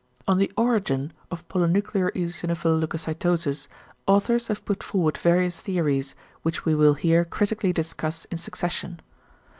On 0.27 0.39
the 0.39 0.51
origin 0.57 1.13
of 1.29 1.47
~polynuclear 1.47 2.09
eosinophil 2.13 2.81
leucocytosis~ 2.81 3.67
authors 4.07 4.47
have 4.47 4.65
put 4.65 4.81
forward 4.81 5.15
various 5.19 5.61
theories, 5.61 6.15
which 6.41 6.65
we 6.65 6.73
will 6.73 6.95
here 6.95 7.23
critically 7.23 7.71
discuss 7.71 8.25
in 8.31 8.39
succession. 8.39 8.99